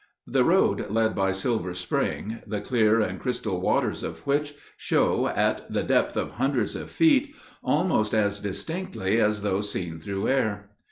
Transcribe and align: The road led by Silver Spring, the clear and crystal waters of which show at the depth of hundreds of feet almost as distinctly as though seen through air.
The 0.25 0.43
road 0.43 0.89
led 0.89 1.13
by 1.13 1.31
Silver 1.31 1.75
Spring, 1.75 2.41
the 2.47 2.59
clear 2.59 2.99
and 3.01 3.19
crystal 3.19 3.61
waters 3.61 4.01
of 4.01 4.25
which 4.25 4.55
show 4.75 5.27
at 5.27 5.71
the 5.71 5.83
depth 5.83 6.17
of 6.17 6.31
hundreds 6.31 6.75
of 6.75 6.89
feet 6.89 7.35
almost 7.63 8.11
as 8.15 8.39
distinctly 8.39 9.19
as 9.21 9.43
though 9.43 9.61
seen 9.61 9.99
through 9.99 10.27
air. 10.29 10.71